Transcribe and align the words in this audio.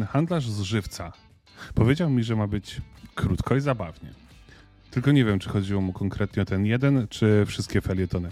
pewien 0.00 0.12
handlarz 0.12 0.48
z 0.48 0.60
żywca 0.60 1.12
powiedział 1.74 2.10
mi, 2.10 2.22
że 2.22 2.36
ma 2.36 2.46
być 2.46 2.80
krótko 3.14 3.56
i 3.56 3.60
zabawnie. 3.60 4.10
Tylko 4.90 5.12
nie 5.12 5.24
wiem, 5.24 5.38
czy 5.38 5.48
chodziło 5.48 5.80
mu 5.80 5.92
konkretnie 5.92 6.42
o 6.42 6.46
ten 6.46 6.66
jeden, 6.66 7.08
czy 7.08 7.44
wszystkie 7.46 7.80
felietony. 7.80 8.30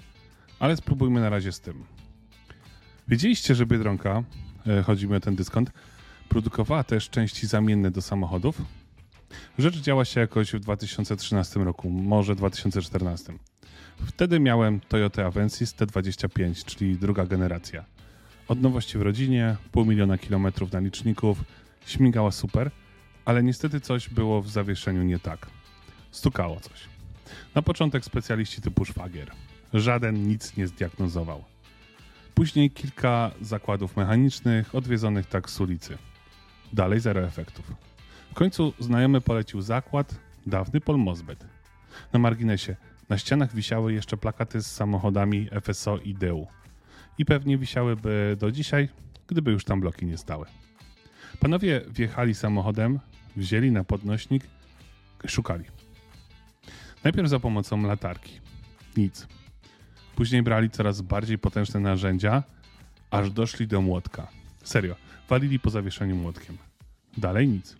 Ale 0.58 0.76
spróbujmy 0.76 1.20
na 1.20 1.30
razie 1.30 1.52
z 1.52 1.60
tym. 1.60 1.84
Wiedzieliście, 3.08 3.54
że 3.54 3.66
Biedronka, 3.66 4.22
e, 4.66 4.82
chodzi 4.82 5.08
mi 5.08 5.16
o 5.16 5.20
ten 5.20 5.36
dyskont, 5.36 5.70
produkowała 6.28 6.84
też 6.84 7.10
części 7.10 7.46
zamienne 7.46 7.90
do 7.90 8.02
samochodów? 8.02 8.62
Rzecz 9.58 9.80
działa 9.80 10.04
się 10.04 10.20
jakoś 10.20 10.52
w 10.52 10.60
2013 10.60 11.64
roku, 11.64 11.90
może 11.90 12.34
2014. 12.36 13.32
Wtedy 14.06 14.40
miałem 14.40 14.80
Toyota 14.80 15.26
Avensis 15.26 15.74
T25, 15.74 16.64
czyli 16.64 16.96
druga 16.96 17.26
generacja. 17.26 17.84
Od 18.48 18.62
nowości 18.62 18.98
w 18.98 19.02
rodzinie, 19.02 19.56
pół 19.72 19.84
miliona 19.84 20.18
kilometrów 20.18 20.72
na 20.72 20.80
liczników, 20.80 21.44
śmigała 21.90 22.30
super, 22.30 22.70
ale 23.24 23.42
niestety 23.42 23.80
coś 23.80 24.08
było 24.08 24.42
w 24.42 24.50
zawieszeniu 24.50 25.02
nie 25.02 25.18
tak. 25.18 25.46
Stukało 26.10 26.60
coś. 26.60 26.88
Na 27.54 27.62
początek 27.62 28.04
specjaliści 28.04 28.62
typu 28.62 28.84
szwagier. 28.84 29.30
Żaden 29.74 30.28
nic 30.28 30.56
nie 30.56 30.66
zdiagnozował. 30.66 31.44
Później 32.34 32.70
kilka 32.70 33.30
zakładów 33.40 33.96
mechanicznych 33.96 34.74
odwiedzonych 34.74 35.26
tak 35.26 35.50
z 35.50 35.60
ulicy. 35.60 35.98
Dalej 36.72 37.00
zero 37.00 37.20
efektów. 37.20 37.72
W 38.30 38.34
końcu 38.34 38.72
znajomy 38.78 39.20
polecił 39.20 39.62
zakład, 39.62 40.14
dawny 40.46 40.80
Polmozbet. 40.80 41.46
Na 42.12 42.18
marginesie, 42.18 42.76
na 43.08 43.18
ścianach 43.18 43.54
wisiały 43.54 43.92
jeszcze 43.92 44.16
plakaty 44.16 44.62
z 44.62 44.66
samochodami 44.66 45.48
FSO 45.62 45.98
i 45.98 46.14
DEU. 46.14 46.46
I 47.18 47.24
pewnie 47.24 47.58
wisiałyby 47.58 48.36
do 48.40 48.52
dzisiaj, 48.52 48.88
gdyby 49.26 49.50
już 49.50 49.64
tam 49.64 49.80
bloki 49.80 50.06
nie 50.06 50.18
stały. 50.18 50.46
Panowie 51.40 51.80
wjechali 51.90 52.34
samochodem, 52.34 53.00
wzięli 53.36 53.70
na 53.70 53.84
podnośnik, 53.84 54.44
szukali. 55.26 55.64
Najpierw 57.04 57.28
za 57.28 57.40
pomocą 57.40 57.82
latarki. 57.82 58.40
Nic. 58.96 59.26
Później 60.16 60.42
brali 60.42 60.70
coraz 60.70 61.00
bardziej 61.00 61.38
potężne 61.38 61.80
narzędzia, 61.80 62.42
aż 63.10 63.30
doszli 63.30 63.66
do 63.66 63.80
młotka. 63.80 64.28
Serio, 64.62 64.96
walili 65.28 65.58
po 65.58 65.70
zawieszeniu 65.70 66.16
młotkiem. 66.16 66.58
Dalej 67.16 67.48
nic. 67.48 67.76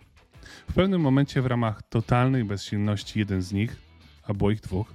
W 0.69 0.73
pewnym 0.73 1.01
momencie 1.01 1.41
w 1.41 1.45
ramach 1.45 1.83
totalnej 1.83 2.43
bezsilności 2.43 3.19
jeden 3.19 3.41
z 3.41 3.51
nich, 3.51 3.75
a 4.23 4.33
było 4.33 4.51
ich 4.51 4.61
dwóch, 4.61 4.93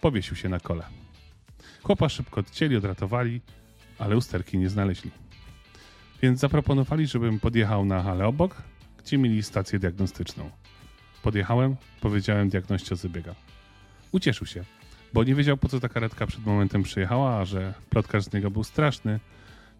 powiesił 0.00 0.36
się 0.36 0.48
na 0.48 0.60
kole. 0.60 0.84
Chłopa 1.82 2.08
szybko 2.08 2.40
odcięli, 2.40 2.76
odratowali, 2.76 3.40
ale 3.98 4.16
usterki 4.16 4.58
nie 4.58 4.68
znaleźli. 4.68 5.10
Więc 6.22 6.40
zaproponowali, 6.40 7.06
żebym 7.06 7.40
podjechał 7.40 7.84
na 7.84 8.02
halę 8.02 8.26
obok, 8.26 8.62
gdzie 8.98 9.18
mieli 9.18 9.42
stację 9.42 9.78
diagnostyczną. 9.78 10.50
Podjechałem, 11.22 11.76
powiedziałem 12.00 12.48
diagnoście 12.48 12.96
o. 12.96 13.34
Ucieszył 14.12 14.46
się, 14.46 14.64
bo 15.12 15.24
nie 15.24 15.34
wiedział 15.34 15.56
po 15.56 15.68
co 15.68 15.80
ta 15.80 15.88
karetka 15.88 16.26
przed 16.26 16.46
momentem 16.46 16.82
przyjechała, 16.82 17.38
a 17.40 17.44
że 17.44 17.74
plotkarz 17.90 18.24
z 18.24 18.32
niego 18.32 18.50
był 18.50 18.64
straszny, 18.64 19.20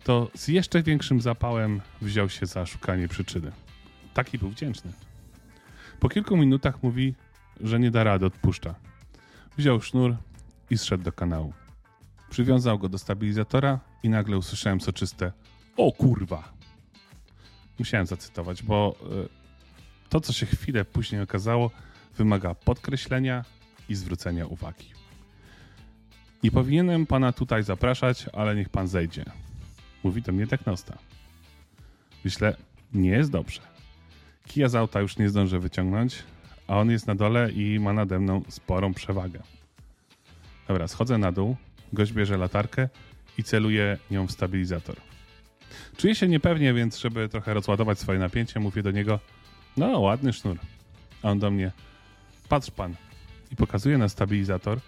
to 0.04 0.30
z 0.34 0.48
jeszcze 0.48 0.82
większym 0.82 1.20
zapałem 1.20 1.80
wziął 2.02 2.28
się 2.28 2.46
za 2.46 2.66
szukanie 2.66 3.08
przyczyny. 3.08 3.52
Taki 4.14 4.38
był 4.38 4.50
wdzięczny. 4.50 4.92
Po 6.00 6.08
kilku 6.08 6.36
minutach 6.36 6.82
mówi, 6.82 7.14
że 7.60 7.80
nie 7.80 7.90
da 7.90 8.04
rady, 8.04 8.26
odpuszcza. 8.26 8.74
Wziął 9.56 9.80
sznur 9.80 10.16
i 10.70 10.78
zszedł 10.78 11.04
do 11.04 11.12
kanału. 11.12 11.52
Przywiązał 12.30 12.78
go 12.78 12.88
do 12.88 12.98
stabilizatora 12.98 13.80
i 14.02 14.08
nagle 14.08 14.38
usłyszałem 14.38 14.80
soczyste 14.80 15.32
o 15.76 15.92
kurwa. 15.92 16.52
Musiałem 17.78 18.06
zacytować, 18.06 18.62
bo 18.62 18.96
y, 19.24 19.28
to, 20.08 20.20
co 20.20 20.32
się 20.32 20.46
chwilę 20.46 20.84
później 20.84 21.20
okazało, 21.20 21.70
wymaga 22.18 22.54
podkreślenia 22.54 23.44
i 23.88 23.94
zwrócenia 23.94 24.46
uwagi. 24.46 24.90
Nie 26.42 26.50
powinienem 26.50 27.06
pana 27.06 27.32
tutaj 27.32 27.62
zapraszać, 27.62 28.26
ale 28.32 28.56
niech 28.56 28.68
pan 28.68 28.88
zejdzie. 28.88 29.24
Mówi 30.04 30.22
do 30.22 30.32
mnie 30.32 30.46
diagnosta. 30.46 30.98
Myślę, 32.24 32.56
nie 32.94 33.10
jest 33.10 33.30
dobrze. 33.30 33.60
Kija 34.46 34.68
z 34.68 34.74
auta 34.74 35.00
już 35.00 35.18
nie 35.18 35.28
zdążę 35.28 35.58
wyciągnąć, 35.58 36.22
a 36.66 36.78
on 36.78 36.90
jest 36.90 37.06
na 37.06 37.14
dole 37.14 37.50
i 37.50 37.80
ma 37.80 37.92
nade 37.92 38.18
mną 38.18 38.42
sporą 38.48 38.94
przewagę. 38.94 39.42
Dobra, 40.68 40.88
schodzę 40.88 41.18
na 41.18 41.32
dół, 41.32 41.56
gość 41.92 42.12
bierze 42.12 42.36
latarkę 42.36 42.88
i 43.38 43.44
celuje 43.44 43.98
nią 44.10 44.26
w 44.26 44.32
stabilizator. 44.32 44.96
Czuję 45.96 46.14
się 46.14 46.28
niepewnie, 46.28 46.74
więc 46.74 46.98
żeby 46.98 47.28
trochę 47.28 47.54
rozładować 47.54 47.98
swoje 47.98 48.18
napięcie, 48.18 48.60
mówię 48.60 48.82
do 48.82 48.90
niego, 48.90 49.20
no 49.76 50.00
ładny 50.00 50.32
sznur. 50.32 50.58
A 51.22 51.30
on 51.30 51.38
do 51.38 51.50
mnie, 51.50 51.72
patrz 52.48 52.70
pan. 52.70 52.94
I 53.52 53.56
pokazuje 53.56 53.98
na 53.98 54.08
stabilizator 54.08 54.80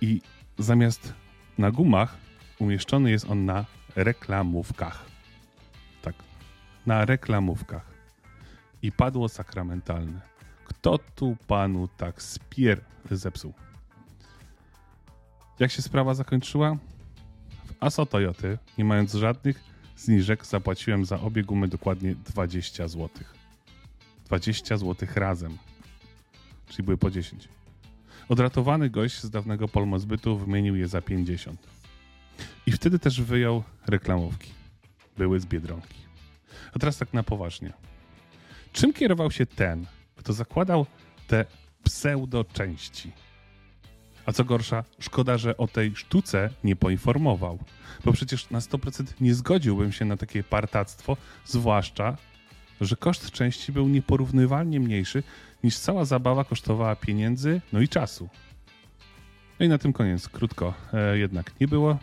i 0.00 0.20
zamiast 0.58 1.12
na 1.58 1.70
gumach 1.70 2.16
umieszczony 2.58 3.10
jest 3.10 3.30
on 3.30 3.44
na 3.44 3.64
reklamówkach. 3.96 5.04
Tak, 6.02 6.14
na 6.86 7.04
reklamówkach. 7.04 7.92
I 8.82 8.92
padło 8.92 9.28
sakramentalne. 9.28 10.20
Kto 10.64 10.98
tu 10.98 11.36
panu 11.46 11.88
tak 11.88 12.22
spier 12.22 12.80
zepsuł? 13.10 13.52
Jak 15.58 15.70
się 15.70 15.82
sprawa 15.82 16.14
zakończyła? 16.14 16.76
W 17.64 17.74
ASO 17.80 18.06
Toyoty, 18.06 18.58
nie 18.78 18.84
mając 18.84 19.12
żadnych 19.14 19.71
zniżek, 20.02 20.46
zapłaciłem 20.46 21.04
za 21.04 21.20
obie 21.20 21.42
gumy 21.42 21.68
dokładnie 21.68 22.14
20 22.14 22.88
zł. 22.88 23.08
20 24.24 24.76
zł 24.76 25.08
razem. 25.14 25.58
Czyli 26.68 26.82
były 26.84 26.98
po 26.98 27.10
10. 27.10 27.48
Odratowany 28.28 28.90
gość 28.90 29.22
z 29.22 29.30
dawnego 29.30 29.68
polmozbytu 29.68 30.38
wymienił 30.38 30.76
je 30.76 30.88
za 30.88 31.02
50. 31.02 31.66
I 32.66 32.72
wtedy 32.72 32.98
też 32.98 33.20
wyjął 33.20 33.62
reklamówki. 33.86 34.50
Były 35.18 35.40
z 35.40 35.46
Biedronki. 35.46 35.98
A 36.74 36.78
teraz 36.78 36.98
tak 36.98 37.14
na 37.14 37.22
poważnie. 37.22 37.72
Czym 38.72 38.92
kierował 38.92 39.30
się 39.30 39.46
ten, 39.46 39.86
kto 40.16 40.32
zakładał 40.32 40.86
te 41.26 41.44
pseudo 41.84 42.44
części? 42.44 43.12
A 44.26 44.32
co 44.32 44.44
gorsza, 44.44 44.84
szkoda, 44.98 45.38
że 45.38 45.56
o 45.56 45.68
tej 45.68 45.96
sztuce 45.96 46.50
nie 46.64 46.76
poinformował, 46.76 47.58
bo 48.04 48.12
przecież 48.12 48.50
na 48.50 48.58
100% 48.58 49.04
nie 49.20 49.34
zgodziłbym 49.34 49.92
się 49.92 50.04
na 50.04 50.16
takie 50.16 50.42
partactwo, 50.42 51.16
zwłaszcza, 51.44 52.16
że 52.80 52.96
koszt 52.96 53.30
części 53.30 53.72
był 53.72 53.88
nieporównywalnie 53.88 54.80
mniejszy 54.80 55.22
niż 55.64 55.78
cała 55.78 56.04
zabawa 56.04 56.44
kosztowała 56.44 56.96
pieniędzy, 56.96 57.60
no 57.72 57.80
i 57.80 57.88
czasu. 57.88 58.28
No 59.60 59.66
i 59.66 59.68
na 59.68 59.78
tym 59.78 59.92
koniec, 59.92 60.28
krótko. 60.28 60.74
E, 60.92 61.18
jednak 61.18 61.60
nie 61.60 61.68
było 61.68 61.98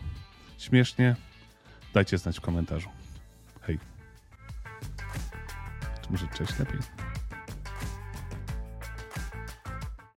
śmiesznie. 0.58 1.16
Dajcie 1.94 2.18
znać 2.18 2.38
w 2.38 2.40
komentarzu. 2.40 2.88
Hej. 3.60 3.78
Czy 6.02 6.10
może 6.10 6.26
cześć 6.28 6.58
lepiej? 6.58 7.09